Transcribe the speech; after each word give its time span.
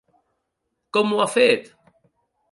Com 0.97 1.13
ho 1.13 1.19
ha 1.25 1.27
fet? 1.33 1.69